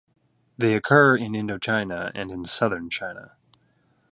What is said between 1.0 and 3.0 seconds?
in Indochina and in southern